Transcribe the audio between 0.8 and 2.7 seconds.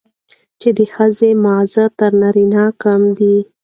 ښځې ماغزه تر نارينه